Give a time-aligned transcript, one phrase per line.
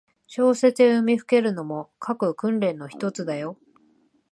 [0.25, 3.59] 小説を読みふけるのも、書く訓練のひとつだよ。